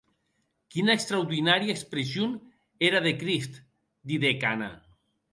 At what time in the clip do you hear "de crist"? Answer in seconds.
3.07-3.59